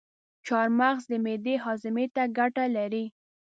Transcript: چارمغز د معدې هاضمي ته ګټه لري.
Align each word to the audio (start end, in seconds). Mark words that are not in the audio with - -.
چارمغز 0.45 1.03
د 1.11 1.13
معدې 1.23 1.55
هاضمي 1.63 2.05
ته 2.15 2.23
ګټه 2.37 2.65
لري. 2.77 3.05